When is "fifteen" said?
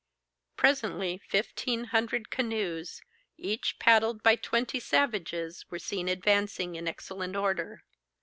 1.19-1.83